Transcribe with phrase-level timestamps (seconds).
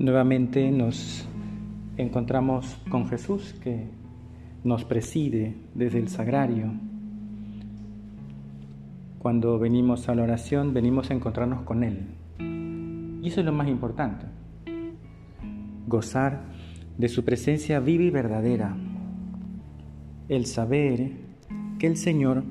[0.00, 1.28] Nuevamente nos
[1.98, 3.84] encontramos con Jesús que
[4.64, 6.72] nos preside desde el sagrario.
[9.18, 12.06] Cuando venimos a la oración, venimos a encontrarnos con Él.
[13.22, 14.24] Y eso es lo más importante.
[15.86, 16.44] Gozar
[16.96, 18.74] de su presencia viva y verdadera.
[20.30, 21.10] El saber
[21.78, 22.42] que el Señor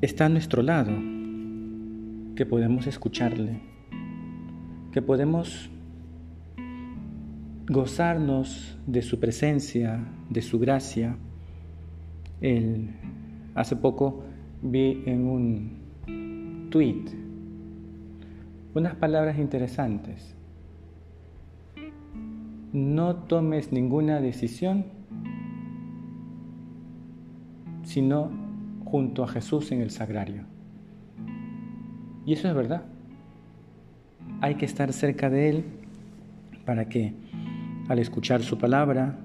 [0.00, 0.90] está a nuestro lado,
[2.34, 3.60] que podemos escucharle,
[4.90, 5.70] que podemos
[7.68, 11.16] gozarnos de su presencia, de su gracia.
[12.40, 12.90] El,
[13.54, 14.22] hace poco
[14.62, 17.04] vi en un tweet
[18.74, 20.34] unas palabras interesantes.
[22.72, 24.86] No tomes ninguna decisión
[27.84, 28.30] sino
[28.84, 30.44] junto a Jesús en el sagrario.
[32.26, 32.86] Y eso es verdad.
[34.40, 35.64] Hay que estar cerca de Él
[36.64, 37.14] para que
[37.88, 39.18] al escuchar su palabra,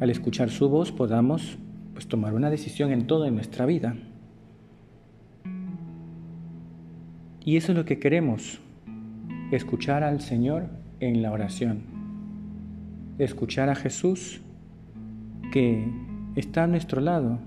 [0.00, 1.58] al escuchar su voz, podamos
[1.94, 3.96] pues, tomar una decisión en toda nuestra vida.
[7.44, 8.60] Y eso es lo que queremos,
[9.50, 10.68] escuchar al Señor
[11.00, 11.82] en la oración,
[13.18, 14.40] escuchar a Jesús
[15.52, 15.86] que
[16.36, 17.38] está a nuestro lado.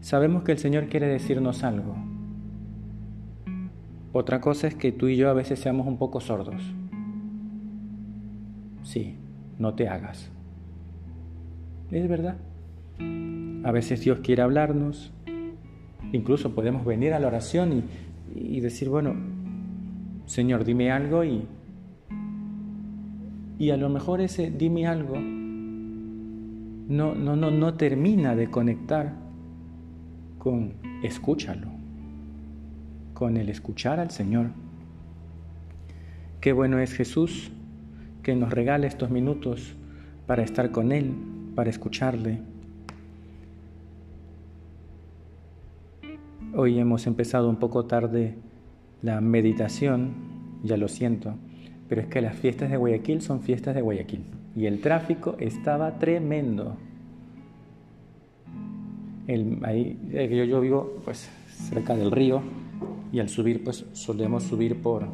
[0.00, 1.96] Sabemos que el Señor quiere decirnos algo.
[4.12, 6.62] Otra cosa es que tú y yo a veces seamos un poco sordos.
[8.84, 9.16] Sí,
[9.58, 10.30] no te hagas.
[11.90, 12.36] Es verdad.
[13.64, 15.12] A veces Dios quiere hablarnos.
[16.12, 17.84] Incluso podemos venir a la oración
[18.34, 19.16] y, decir, bueno,
[20.26, 21.48] Señor, dime algo y,
[23.58, 25.16] y a lo mejor ese dime algo
[26.88, 29.14] no, no, no, no termina de conectar
[30.38, 31.68] con escúchalo,
[33.14, 34.50] con el escuchar al Señor.
[36.40, 37.50] Qué bueno es Jesús
[38.24, 39.76] que nos regale estos minutos
[40.26, 41.12] para estar con Él,
[41.54, 42.40] para escucharle.
[46.56, 48.34] Hoy hemos empezado un poco tarde
[49.02, 50.14] la meditación,
[50.62, 51.34] ya lo siento,
[51.88, 54.24] pero es que las fiestas de Guayaquil son fiestas de Guayaquil
[54.56, 56.76] y el tráfico estaba tremendo.
[59.62, 62.40] ahí yo, yo vivo pues cerca del río
[63.12, 65.06] y al subir pues solemos subir por,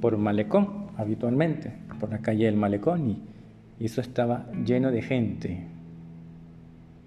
[0.00, 3.22] por malecón habitualmente por la calle del malecón y,
[3.78, 5.66] eso estaba lleno de gente,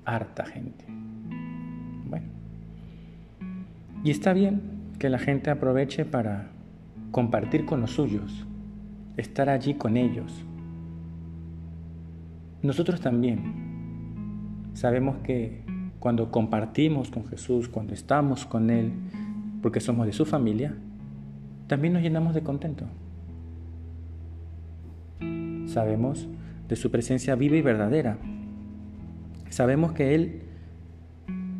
[0.05, 0.85] harta gente.
[2.07, 2.27] Bueno,
[4.03, 4.61] y está bien
[4.99, 6.51] que la gente aproveche para
[7.09, 8.45] compartir con los suyos,
[9.17, 10.45] estar allí con ellos.
[12.61, 15.63] Nosotros también sabemos que
[15.99, 18.91] cuando compartimos con Jesús, cuando estamos con Él,
[19.61, 20.75] porque somos de su familia,
[21.67, 22.85] también nos llenamos de contento.
[25.69, 26.27] Sabemos
[26.67, 28.17] de su presencia viva y verdadera.
[29.49, 30.41] Sabemos que Él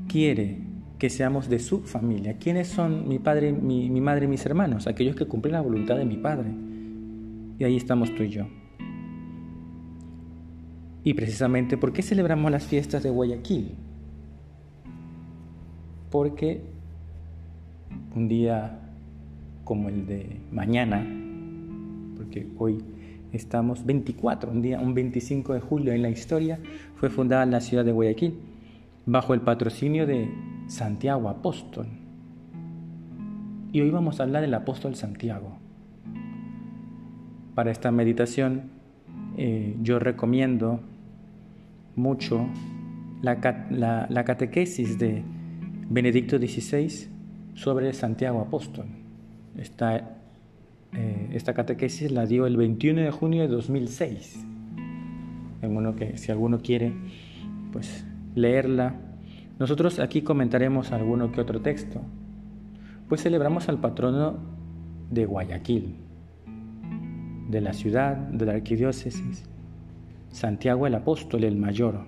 [0.08, 2.38] quiere que seamos de su familia.
[2.38, 4.88] ¿Quiénes son mi padre, mi, madre y mis hermanos?
[4.88, 6.50] Aquellos que cumplen la voluntad de mi Padre.
[7.58, 8.48] Y ahí estamos tú y yo.
[11.04, 13.76] Y precisamente, ¿por qué celebramos las fiestas de Guayaquil?
[16.12, 16.62] Porque
[18.16, 18.80] un día
[19.64, 21.06] como el de mañana,
[22.18, 22.84] porque hoy
[23.32, 26.60] Estamos 24, un día, un 25 de julio en la historia,
[26.96, 28.40] fue fundada la ciudad de Guayaquil
[29.06, 30.30] bajo el patrocinio de
[30.68, 31.88] Santiago Apóstol.
[33.72, 35.58] Y hoy vamos a hablar del apóstol Santiago.
[37.54, 38.72] Para esta meditación
[39.38, 40.80] eh, yo recomiendo
[41.96, 42.48] mucho
[43.22, 45.22] la, la, la catequesis de
[45.88, 47.10] Benedicto XVI
[47.54, 48.86] sobre Santiago Apóstol.
[49.56, 50.19] Está
[50.94, 54.46] eh, esta catequesis la dio el 21 de junio de 2006.
[55.62, 56.94] En uno si alguno quiere
[57.72, 58.06] pues
[58.36, 58.96] leerla.
[59.60, 62.02] Nosotros aquí comentaremos alguno que otro texto.
[63.08, 64.38] Pues celebramos al patrono
[65.10, 65.96] de Guayaquil,
[67.50, 69.44] de la ciudad, de la arquidiócesis,
[70.30, 72.06] Santiago el Apóstol, el Mayor.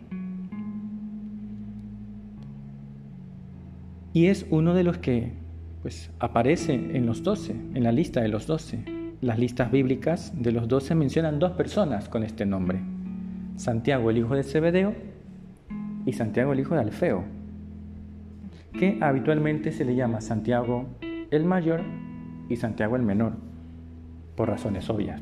[4.13, 5.40] Y es uno de los que
[5.81, 8.83] pues aparece en los doce, en la lista de los doce.
[9.21, 12.79] Las listas bíblicas de los doce mencionan dos personas con este nombre.
[13.55, 14.95] Santiago el hijo de Zebedeo
[16.05, 17.23] y Santiago el hijo de Alfeo,
[18.73, 20.87] que habitualmente se le llama Santiago
[21.29, 21.81] el mayor
[22.49, 23.33] y Santiago el menor,
[24.35, 25.21] por razones obvias.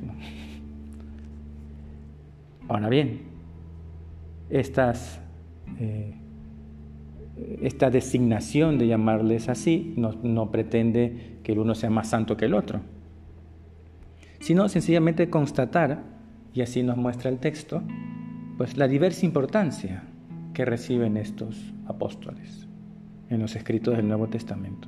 [2.67, 3.21] Ahora bien,
[4.50, 5.19] estas,
[5.79, 6.15] eh,
[7.62, 12.45] esta designación de llamarles así no, no pretende que el uno sea más santo que
[12.45, 12.81] el otro,
[14.39, 16.03] sino sencillamente constatar,
[16.53, 17.83] y así nos muestra el texto,
[18.57, 20.03] pues la diversa importancia
[20.53, 22.68] que reciben estos apóstoles
[23.30, 24.88] en los escritos del Nuevo Testamento.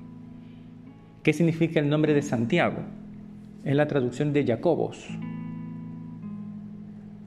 [1.24, 2.80] ¿Qué significa el nombre de Santiago?
[3.64, 5.08] Es la traducción de Jacobos,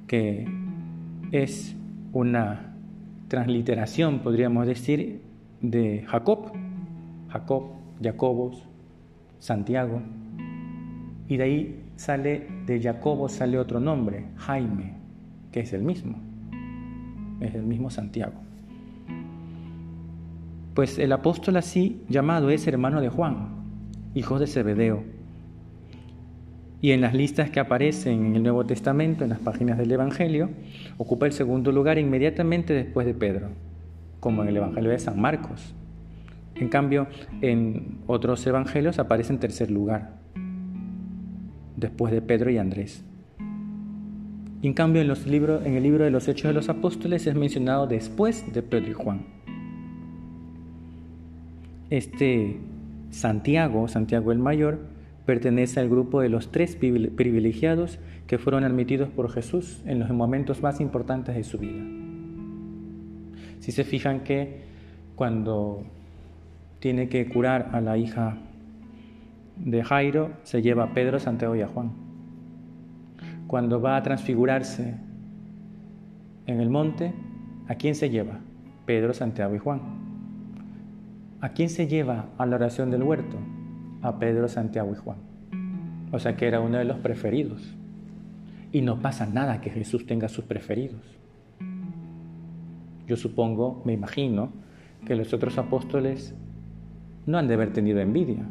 [0.09, 0.47] que
[1.31, 1.77] es
[2.13, 2.74] una
[3.35, 5.23] transliteración, podríamos decir,
[5.61, 6.53] de Jacob,
[7.29, 7.65] Jacob,
[8.03, 8.69] Jacobos,
[9.39, 10.01] Santiago,
[11.27, 14.95] y de ahí sale, de Jacobo sale otro nombre, Jaime,
[15.51, 16.35] que es el mismo
[17.41, 18.35] es el mismo Santiago.
[20.75, 23.49] Pues el apóstol así llamado es hermano de Juan,
[24.15, 25.05] hijo de Zebedeo.
[26.85, 30.51] Y en las listas que aparecen en el Nuevo Testamento, en las páginas del Evangelio,
[30.99, 33.49] ocupa el segundo lugar inmediatamente después de Pedro,
[34.21, 35.75] como en el Evangelio de San Marcos.
[36.57, 37.07] En cambio,
[37.41, 40.17] en otros evangelios aparece en tercer lugar,
[41.75, 43.03] después de Pedro y Andrés
[44.63, 47.35] en cambio, en, los libros, en el libro de los Hechos de los Apóstoles es
[47.35, 49.27] mencionado después de Pedro y Juan.
[51.89, 52.61] Este
[53.09, 54.94] Santiago, Santiago el Mayor,
[55.27, 60.63] pertenece al grupo de los tres privilegiados que fueron admitidos por Jesús en los momentos
[60.63, 61.83] más importantes de su vida.
[63.61, 64.63] Si se fijan que
[65.15, 65.85] cuando
[66.81, 68.37] tiene que curar a la hija
[69.57, 72.05] de Jairo, se lleva a Pedro, Santiago y a Juan
[73.47, 74.95] cuando va a transfigurarse
[76.47, 77.13] en el monte,
[77.69, 78.41] ¿a quién se lleva?
[78.87, 79.81] Pedro, Santiago y Juan.
[81.41, 83.37] ¿A quién se lleva a la oración del huerto?
[84.05, 85.17] A Pedro, Santiago y Juan.
[86.13, 87.75] O sea que era uno de los preferidos.
[88.71, 91.01] Y no pasa nada que Jesús tenga sus preferidos.
[93.07, 94.53] Yo supongo, me imagino,
[95.07, 96.35] que los otros apóstoles
[97.27, 98.45] no han de haber tenido envidia.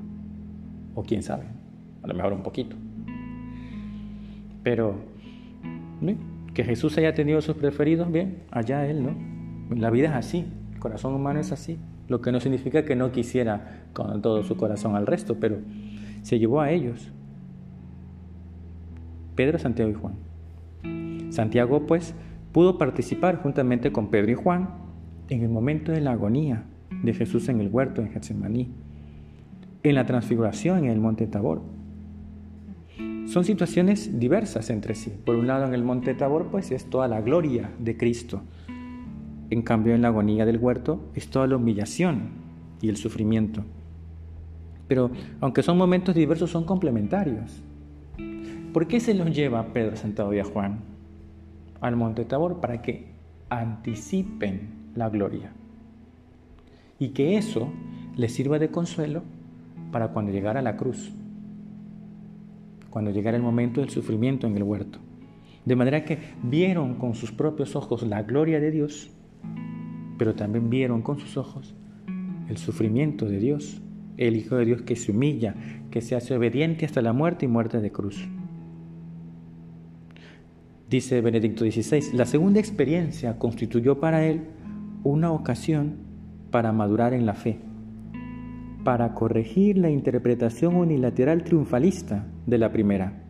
[0.96, 1.46] O quién sabe,
[2.02, 2.76] a lo mejor un poquito.
[4.64, 4.96] Pero
[6.54, 9.16] que Jesús haya tenido sus preferidos, bien, allá Él, ¿no?
[9.76, 11.78] La vida es así, el corazón humano es así,
[12.08, 15.58] lo que no significa que no quisiera con todo su corazón al resto, pero
[16.22, 17.12] se llevó a ellos.
[19.36, 21.32] Pedro, Santiago y Juan.
[21.32, 22.14] Santiago, pues,
[22.52, 24.70] pudo participar juntamente con Pedro y Juan
[25.30, 26.66] en el momento de la agonía
[27.02, 28.72] de Jesús en el huerto en Getsemaní,
[29.82, 31.62] en la transfiguración en el monte Tabor
[33.26, 35.12] son situaciones diversas entre sí.
[35.26, 38.42] Por un lado, en el monte Tabor, pues es toda la gloria de Cristo.
[39.54, 42.32] En cambio, en la agonía del huerto es toda la humillación
[42.82, 43.64] y el sufrimiento.
[44.88, 45.12] Pero
[45.42, 47.62] aunque son momentos diversos, son complementarios.
[48.74, 50.80] ¿Por qué se los lleva Pedro, Santiago y a Juan
[51.82, 52.62] al monte Tabor?
[52.62, 53.12] Para que
[53.50, 55.52] anticipen la gloria.
[56.98, 57.72] Y que eso
[58.16, 59.22] les sirva de consuelo
[59.92, 61.14] para cuando llegara la cruz
[62.90, 64.98] cuando llegara el momento del sufrimiento en el huerto.
[65.64, 69.12] De manera que vieron con sus propios ojos la gloria de Dios,
[70.18, 71.76] pero también vieron con sus ojos
[72.50, 73.82] el sufrimiento de Dios,
[74.18, 75.56] el Hijo de Dios que se humilla,
[75.92, 78.28] que se hace obediente hasta la muerte y muerte de cruz.
[80.90, 84.42] Dice Benedicto XVI, la segunda experiencia constituyó para él
[85.04, 85.96] una ocasión
[86.52, 87.60] para madurar en la fe
[88.84, 93.24] para corregir la interpretación unilateral triunfalista de la primera.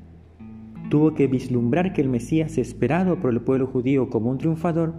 [0.89, 4.96] Tuvo que vislumbrar que el Mesías esperado por el pueblo judío como un triunfador,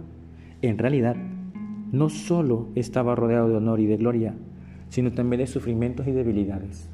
[0.67, 1.15] en realidad,
[1.91, 4.35] no solo estaba rodeado de honor y de gloria,
[4.89, 6.89] sino también de sufrimientos y debilidades.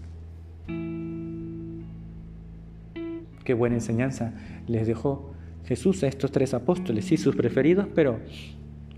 [3.44, 4.34] Qué buena enseñanza
[4.68, 5.34] les dejó
[5.66, 8.20] Jesús a estos tres apóstoles, sí, sus preferidos, pero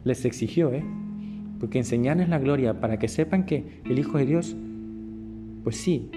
[0.03, 0.83] les exigió, ¿eh?
[1.59, 4.55] porque enseñarles la gloria para que sepan que el Hijo de Dios,
[5.63, 6.09] pues sí,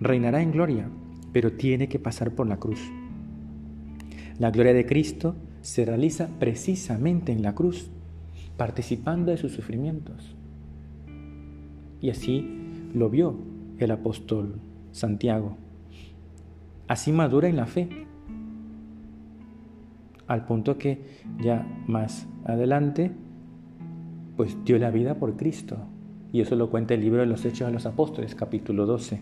[0.00, 0.88] reinará en gloria,
[1.32, 2.80] pero tiene que pasar por la cruz.
[4.38, 7.90] La gloria de Cristo se realiza precisamente en la cruz,
[8.56, 10.34] participando de sus sufrimientos.
[12.00, 12.46] Y así
[12.94, 13.36] lo vio
[13.78, 14.60] el apóstol
[14.92, 15.56] Santiago.
[16.88, 17.88] Así madura en la fe,
[20.26, 21.00] al punto que
[21.40, 23.10] ya más adelante
[24.36, 25.76] pues dio la vida por Cristo
[26.32, 29.20] Y eso lo cuenta el libro de los Hechos de los Apóstoles, capítulo 12.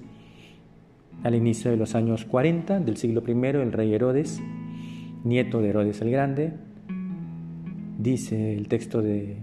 [1.24, 4.40] Al inicio de los años 40 del siglo I, el rey Herodes,
[5.24, 6.52] nieto de Herodes el Grande,
[7.98, 9.38] dice el texto de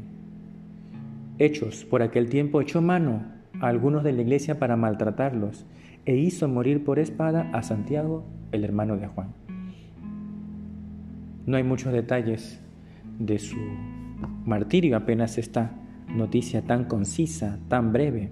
[1.38, 3.24] Hechos, por aquel tiempo echó mano
[3.60, 5.66] a algunos de la iglesia para maltratarlos
[6.06, 9.34] e hizo morir por espada a Santiago, el hermano de Juan.
[11.46, 12.62] No hay muchos detalles
[13.20, 13.58] de su
[14.46, 15.72] martirio, apenas esta
[16.08, 18.32] noticia tan concisa, tan breve.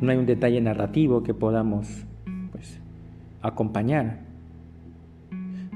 [0.00, 2.04] No hay un detalle narrativo que podamos
[2.52, 2.80] pues,
[3.40, 4.25] acompañar.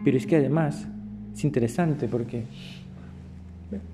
[0.05, 0.89] Pero es que además
[1.35, 2.45] es interesante porque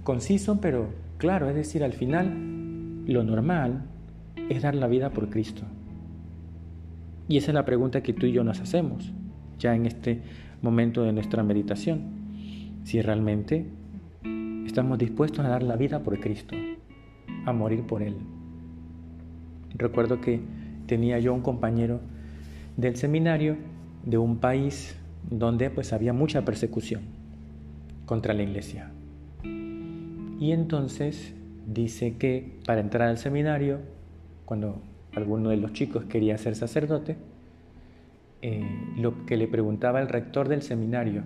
[0.04, 3.82] conciso pero claro, es decir, al final lo normal
[4.48, 5.62] es dar la vida por Cristo.
[7.28, 9.12] Y esa es la pregunta que tú y yo nos hacemos
[9.58, 10.20] ya en este
[10.62, 12.00] momento de nuestra meditación.
[12.84, 13.66] Si realmente
[14.64, 16.54] estamos dispuestos a dar la vida por Cristo,
[17.46, 18.16] a morir por Él.
[19.74, 20.40] Recuerdo que
[20.86, 22.00] tenía yo un compañero
[22.76, 23.56] del seminario
[24.04, 24.96] de un país
[25.30, 27.02] donde pues había mucha persecución
[28.04, 28.90] contra la iglesia.
[30.38, 31.34] Y entonces
[31.66, 33.80] dice que para entrar al seminario,
[34.44, 34.80] cuando
[35.14, 37.16] alguno de los chicos quería ser sacerdote,
[38.42, 38.64] eh,
[38.96, 41.22] lo que le preguntaba el rector del seminario,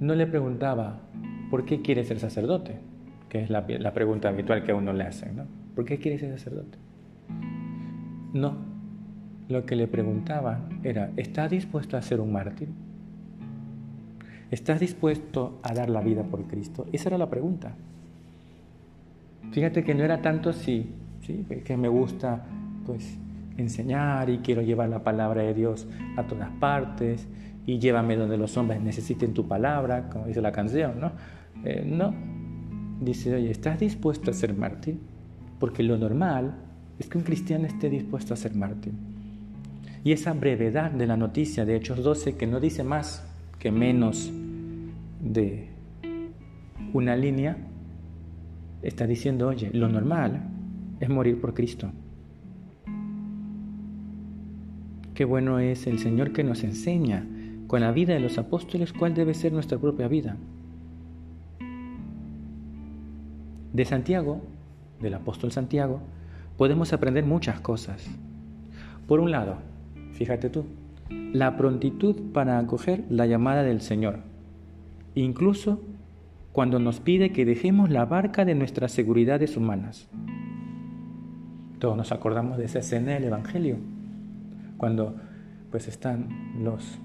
[0.00, 1.00] no le preguntaba,
[1.50, 2.78] ¿por qué quiere ser sacerdote?
[3.28, 5.44] Que es la, la pregunta habitual que a uno le hacen, ¿no?
[5.74, 6.78] ¿Por qué quiere ser sacerdote?
[8.32, 8.56] No,
[9.48, 12.68] lo que le preguntaba era, ¿estás dispuesto a ser un mártir?
[14.50, 16.86] ¿Estás dispuesto a dar la vida por Cristo?
[16.92, 17.74] Esa era la pregunta.
[19.52, 20.90] Fíjate que no era tanto si,
[21.22, 21.44] ¿sí?
[21.64, 22.44] que me gusta
[22.84, 23.18] pues
[23.56, 27.26] enseñar y quiero llevar la palabra de Dios a todas partes
[27.66, 31.12] y llévame donde los hombres necesiten tu palabra, como dice la canción, ¿no?
[31.64, 32.14] Eh, no.
[33.00, 34.98] Dice, oye, ¿estás dispuesto a ser mártir?
[35.58, 36.54] Porque lo normal
[36.98, 38.92] es que un cristiano esté dispuesto a ser mártir.
[40.06, 43.26] Y esa brevedad de la noticia de Hechos 12, que no dice más
[43.58, 44.30] que menos
[45.20, 45.68] de
[46.92, 47.56] una línea,
[48.82, 50.42] está diciendo, oye, lo normal
[51.00, 51.90] es morir por Cristo.
[55.12, 57.26] Qué bueno es el Señor que nos enseña
[57.66, 60.36] con la vida de los apóstoles cuál debe ser nuestra propia vida.
[63.72, 64.40] De Santiago,
[65.00, 65.98] del apóstol Santiago,
[66.56, 68.06] podemos aprender muchas cosas.
[69.08, 69.74] Por un lado,
[70.16, 70.64] fíjate tú,
[71.32, 74.20] la prontitud para acoger la llamada del Señor,
[75.14, 75.82] incluso
[76.52, 80.08] cuando nos pide que dejemos la barca de nuestras seguridades humanas.
[81.78, 83.76] Todos nos acordamos de esa escena del Evangelio,
[84.78, 85.16] cuando
[85.70, 86.28] pues están
[86.64, 86.98] los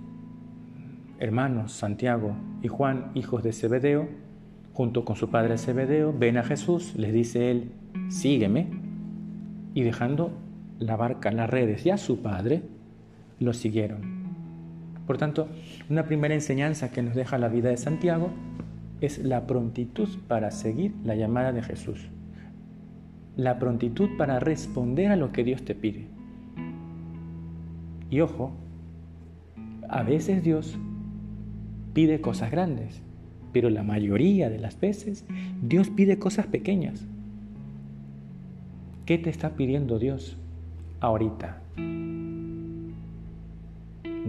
[1.19, 4.07] hermanos Santiago y Juan, hijos de Zebedeo,
[4.71, 7.71] junto con su padre Zebedeo, ven a Jesús, les dice él,
[8.07, 8.67] sígueme,
[9.73, 10.31] y dejando
[10.79, 12.63] la barca las redes y su padre,
[13.41, 14.21] lo siguieron.
[15.07, 15.49] Por tanto,
[15.89, 18.29] una primera enseñanza que nos deja la vida de Santiago
[19.01, 22.07] es la prontitud para seguir la llamada de Jesús.
[23.35, 26.07] La prontitud para responder a lo que Dios te pide.
[28.09, 28.51] Y ojo,
[29.89, 30.77] a veces Dios
[31.93, 33.01] pide cosas grandes,
[33.51, 35.25] pero la mayoría de las veces
[35.61, 37.05] Dios pide cosas pequeñas.
[39.05, 40.37] ¿Qué te está pidiendo Dios
[40.99, 41.57] ahorita?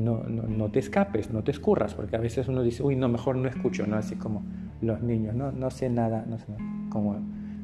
[0.02, 3.36] No, no, te escapes, no te escurras, porque a veces uno dice, uy, no, mejor
[3.36, 3.96] no escucho, ¿no?
[3.96, 4.42] Así como
[4.80, 6.36] los niños, no, no sé nada, no
[6.90, 7.18] como,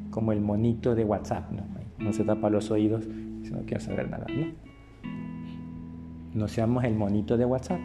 [0.09, 1.63] como el monito de WhatsApp, ¿no?
[1.99, 3.03] No se tapa los oídos,
[3.43, 4.47] si no quiero saber nada, ¿no?
[6.33, 7.79] No seamos el monito de WhatsApp.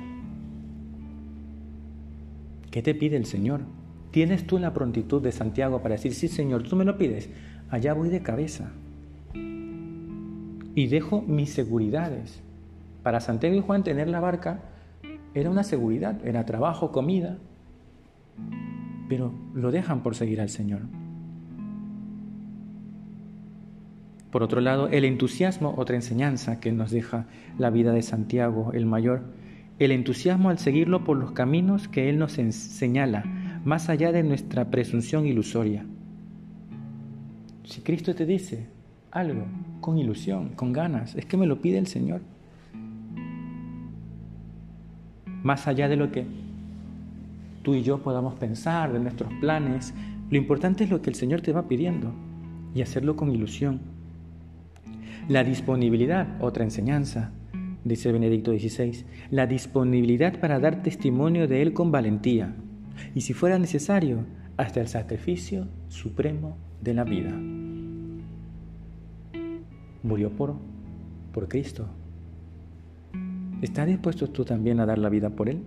[2.70, 3.62] ¿Qué te pide el Señor?
[4.10, 7.30] ¿Tienes tú la prontitud de Santiago para decir, sí Señor, tú me lo pides?
[7.70, 8.70] Allá voy de cabeza.
[10.76, 12.42] Y dejo mis seguridades.
[13.04, 14.60] Para Santiago y Juan tener la barca
[15.34, 17.36] era una seguridad, era trabajo, comida,
[19.10, 20.80] pero lo dejan por seguir al Señor.
[24.30, 27.26] Por otro lado, el entusiasmo, otra enseñanza que nos deja
[27.58, 29.22] la vida de Santiago el mayor,
[29.78, 33.24] el entusiasmo al seguirlo por los caminos que Él nos señala,
[33.64, 35.84] más allá de nuestra presunción ilusoria.
[37.64, 38.66] Si Cristo te dice
[39.10, 39.44] algo
[39.82, 42.22] con ilusión, con ganas, es que me lo pide el Señor.
[45.44, 46.26] Más allá de lo que
[47.62, 49.94] tú y yo podamos pensar, de nuestros planes,
[50.30, 52.12] lo importante es lo que el Señor te va pidiendo
[52.74, 53.80] y hacerlo con ilusión.
[55.28, 57.30] La disponibilidad, otra enseñanza,
[57.84, 62.54] dice Benedicto XVI, la disponibilidad para dar testimonio de Él con valentía
[63.14, 64.24] y si fuera necesario,
[64.56, 67.32] hasta el sacrificio supremo de la vida.
[70.02, 70.54] murió por,
[71.32, 71.86] por Cristo.
[73.64, 75.62] ¿Estás dispuesto tú también a dar la vida por Él?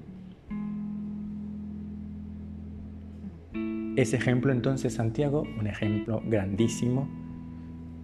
[3.96, 7.10] Ese ejemplo entonces, Santiago, un ejemplo grandísimo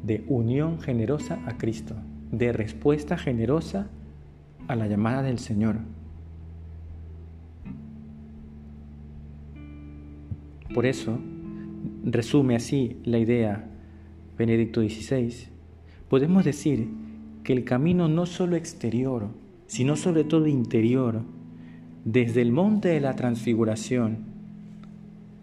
[0.01, 1.93] de unión generosa a Cristo,
[2.31, 3.87] de respuesta generosa
[4.67, 5.75] a la llamada del Señor.
[10.73, 11.19] Por eso,
[12.03, 13.69] resume así la idea
[14.39, 15.49] Benedicto XVI,
[16.09, 16.89] podemos decir
[17.43, 21.21] que el camino no solo exterior, sino sobre todo interior,
[22.05, 24.33] desde el monte de la transfiguración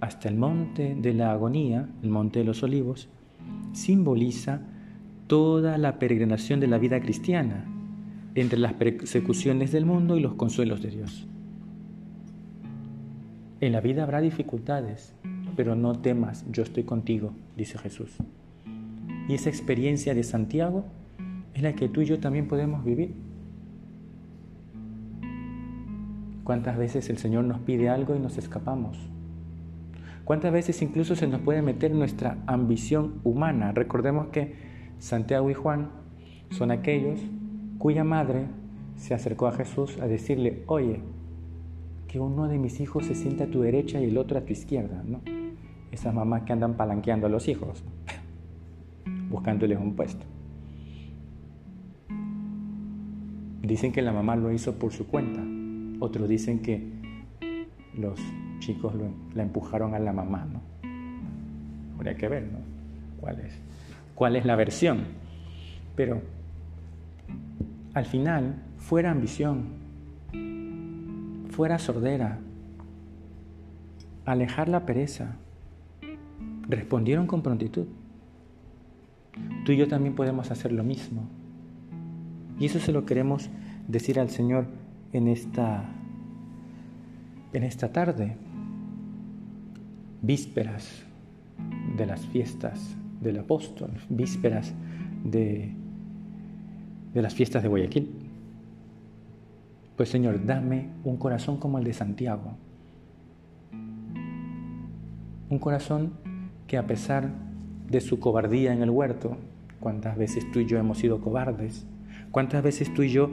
[0.00, 3.08] hasta el monte de la agonía, el monte de los olivos,
[3.72, 4.62] simboliza
[5.26, 7.64] toda la peregrinación de la vida cristiana
[8.34, 11.26] entre las persecuciones del mundo y los consuelos de Dios.
[13.60, 15.12] En la vida habrá dificultades,
[15.54, 18.16] pero no temas, yo estoy contigo, dice Jesús.
[19.28, 20.84] Y esa experiencia de Santiago
[21.54, 23.12] es la que tú y yo también podemos vivir.
[26.50, 28.98] ¿Cuántas veces el Señor nos pide algo y nos escapamos?
[30.24, 33.70] ¿Cuántas veces incluso se nos puede meter nuestra ambición humana?
[33.70, 34.56] Recordemos que
[34.98, 35.90] Santiago y Juan
[36.50, 37.20] son aquellos
[37.78, 38.46] cuya madre
[38.96, 41.02] se acercó a Jesús a decirle, oye,
[42.08, 44.52] que uno de mis hijos se sienta a tu derecha y el otro a tu
[44.52, 45.20] izquierda, ¿no?
[45.92, 47.84] Esas mamás que andan palanqueando a los hijos,
[49.30, 50.26] buscándoles un puesto.
[53.62, 55.44] Dicen que la mamá lo hizo por su cuenta,
[56.00, 56.82] otros dicen que
[57.96, 58.18] los
[58.58, 58.94] chicos
[59.34, 60.60] la empujaron a la mamá, ¿no?
[61.96, 62.58] Habría que ver, ¿no?
[63.20, 63.58] ¿Cuál es,
[64.14, 65.04] cuál es la versión?
[65.94, 66.22] Pero
[67.94, 69.64] al final, fuera ambición,
[71.50, 72.38] fuera sordera,
[74.24, 75.36] alejar la pereza,
[76.68, 77.86] respondieron con prontitud.
[79.64, 81.28] Tú y yo también podemos hacer lo mismo.
[82.58, 83.50] Y eso se lo queremos
[83.88, 84.66] decir al Señor
[85.12, 85.84] en esta,
[87.52, 88.36] en esta tarde
[90.22, 91.04] vísperas
[91.96, 94.74] de las fiestas del apóstol, vísperas
[95.24, 95.74] de,
[97.12, 98.10] de las fiestas de Guayaquil.
[99.96, 102.56] Pues Señor, dame un corazón como el de Santiago.
[105.50, 106.12] Un corazón
[106.66, 107.28] que a pesar
[107.88, 109.36] de su cobardía en el huerto,
[109.80, 111.86] cuántas veces tú y yo hemos sido cobardes,
[112.30, 113.30] cuántas veces tú y yo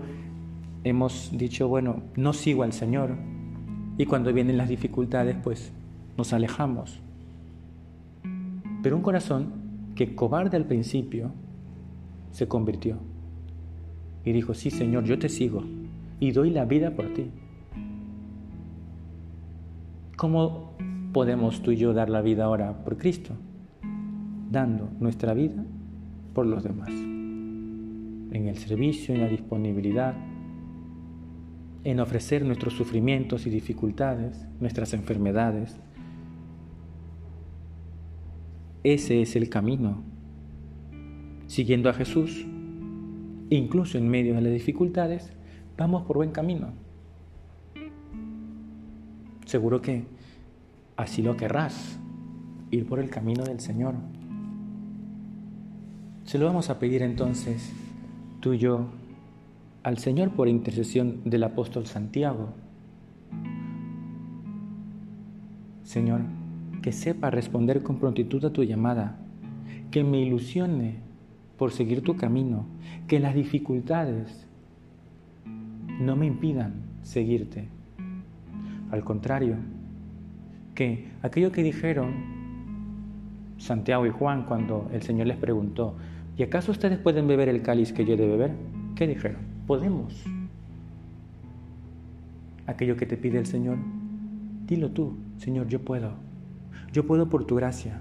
[0.88, 3.16] hemos dicho, bueno, no sigo al Señor,
[3.98, 5.72] y cuando vienen las dificultades, pues
[6.18, 7.00] nos alejamos.
[8.84, 9.54] Pero un corazón
[9.96, 11.32] que cobarde al principio
[12.32, 12.98] se convirtió
[14.24, 15.64] y dijo, sí Señor, yo te sigo
[16.20, 17.32] y doy la vida por ti.
[20.16, 20.74] ¿Cómo
[21.14, 23.34] podemos tú y yo dar la vida ahora por Cristo?
[24.52, 25.64] Dando nuestra vida
[26.34, 26.90] por los demás.
[26.90, 30.16] En el servicio, en la disponibilidad,
[31.88, 35.80] en ofrecer nuestros sufrimientos y dificultades, nuestras enfermedades,
[38.84, 40.04] ese es el camino.
[41.46, 42.46] Siguiendo a Jesús,
[43.50, 45.32] incluso en medio de las dificultades,
[45.78, 46.74] vamos por buen camino.
[49.46, 50.04] Seguro que
[50.98, 52.02] así lo querrás,
[52.70, 53.96] ir por el camino del Señor.
[56.26, 57.72] Se lo vamos a pedir entonces
[58.42, 58.90] tú y yo
[59.88, 62.50] al Señor por intercesión del apóstol Santiago.
[65.84, 66.24] Señor,
[66.82, 69.18] que sepa responder con prontitud a tu llamada,
[69.90, 70.96] que me ilusione
[71.58, 72.66] por seguir tu camino,
[73.08, 74.46] que las dificultades
[76.02, 76.74] no me impidan
[77.04, 77.70] seguirte.
[78.92, 79.56] Al contrario,
[80.76, 82.14] que aquello que dijeron
[83.58, 85.96] Santiago y Juan cuando el Señor les preguntó,
[86.36, 88.52] ¿y acaso ustedes pueden beber el cáliz que yo he de beber?
[88.94, 89.47] ¿Qué dijeron?
[89.68, 90.24] Podemos.
[92.68, 93.78] Aquello que te pide el Señor,
[94.66, 96.14] dilo tú, Señor, yo puedo.
[96.94, 98.00] Yo puedo por tu gracia.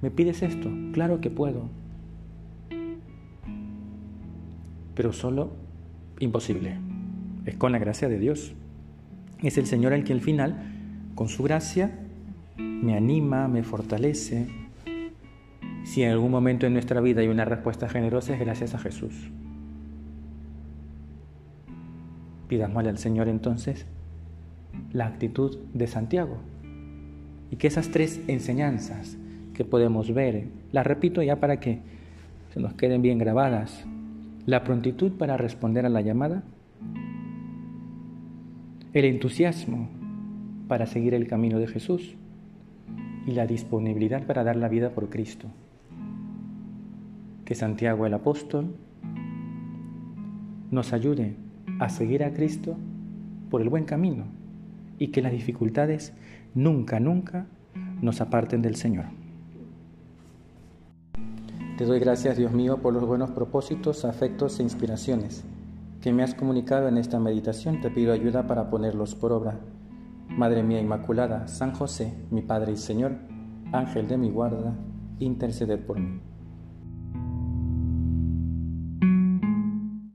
[0.00, 0.70] ¿Me pides esto?
[0.94, 1.68] Claro que puedo.
[4.94, 5.52] Pero solo
[6.18, 6.78] imposible.
[7.44, 8.54] Es con la gracia de Dios.
[9.42, 10.56] Es el Señor el que al final,
[11.14, 11.98] con su gracia,
[12.56, 14.48] me anima, me fortalece.
[15.84, 19.30] Si en algún momento en nuestra vida hay una respuesta generosa es gracias a Jesús.
[22.52, 23.86] Pidámosle al Señor entonces
[24.92, 26.36] la actitud de Santiago.
[27.50, 29.16] Y que esas tres enseñanzas
[29.54, 31.80] que podemos ver, las repito ya para que
[32.52, 33.86] se nos queden bien grabadas,
[34.44, 36.42] la prontitud para responder a la llamada,
[38.92, 39.88] el entusiasmo
[40.68, 42.16] para seguir el camino de Jesús.
[43.26, 45.48] Y la disponibilidad para dar la vida por Cristo.
[47.46, 48.76] que Santiago el apóstol
[50.70, 51.34] nos ayude
[51.84, 52.76] a seguir a Cristo
[53.50, 54.24] por el buen camino
[54.98, 56.12] y que las dificultades
[56.54, 57.46] nunca, nunca
[58.00, 59.06] nos aparten del Señor.
[61.78, 65.44] Te doy gracias, Dios mío, por los buenos propósitos, afectos e inspiraciones
[66.00, 67.80] que me has comunicado en esta meditación.
[67.80, 69.60] Te pido ayuda para ponerlos por obra.
[70.28, 73.12] Madre mía Inmaculada, San José, mi Padre y Señor,
[73.72, 74.74] Ángel de mi guarda,
[75.18, 76.20] interceded por mí.